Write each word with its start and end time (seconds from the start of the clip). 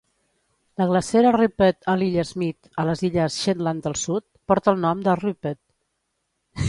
La 0.81 0.85
glacera 0.91 1.33
Rupite 1.35 1.85
a 1.93 1.93
l'Illa 1.99 2.25
Smith, 2.29 2.71
a 2.85 2.87
les 2.91 3.03
Illes 3.09 3.37
Shetland 3.43 3.85
del 3.89 3.99
Sud, 4.05 4.27
porta 4.53 4.75
el 4.75 4.83
nom 4.87 5.05
de 5.09 5.17
Rupite. 5.21 5.59